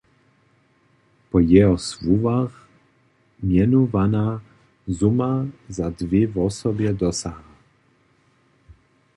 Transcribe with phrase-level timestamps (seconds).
[1.29, 2.53] Po jeho słowach
[3.47, 4.27] mjenowana
[4.97, 5.33] suma
[5.75, 7.47] za dwě wosobje dosaha.